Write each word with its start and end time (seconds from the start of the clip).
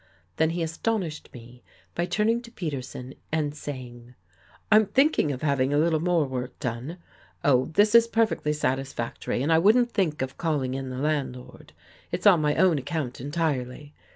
Then 0.37 0.49
he 0.49 0.63
astonished 0.63 1.29
me 1.31 1.61
by 1.93 2.07
turning 2.07 2.41
to 2.41 2.51
Peterson 2.51 3.13
and 3.31 3.53
saying:" 3.53 4.15
Pm 4.71 4.87
thinking 4.87 5.31
of 5.31 5.43
having 5.43 5.75
a 5.75 5.77
little 5.77 5.99
more 5.99 6.25
work 6.25 6.57
done. 6.57 6.97
Oh, 7.43 7.65
this 7.75 7.93
is 7.93 8.07
perfectly 8.07 8.51
satisfactory 8.53 9.43
and 9.43 9.53
I 9.53 9.59
wouldn't 9.59 9.91
think 9.91 10.23
of 10.23 10.39
calling 10.39 10.73
in 10.73 10.89
the 10.89 10.97
landlord. 10.97 11.73
It's 12.11 12.25
on 12.25 12.41
my 12.41 12.55
own 12.55 12.79
account 12.79 13.21
entirely. 13.21 13.93